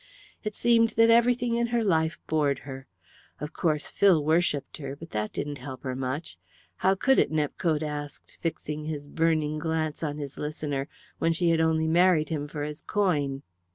[0.43, 2.87] It seemed that everything in her life bored her.
[3.39, 6.39] Of course Phil worshipped her, but that didn't help her much.
[6.77, 10.87] How could it, Nepcote asked, fixing his burning glance on his listener,
[11.19, 13.43] when she had only married him for his coin?